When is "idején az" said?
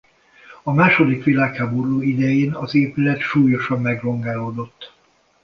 2.01-2.75